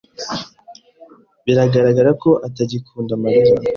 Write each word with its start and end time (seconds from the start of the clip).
Biragaragara 1.45 2.11
ko 2.23 2.29
atagikunda 2.47 3.13
Mariya. 3.23 3.53